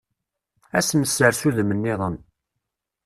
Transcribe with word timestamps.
Ad 0.77 0.83
s-nessers 0.87 1.41
udem-nniḍen. 1.47 2.15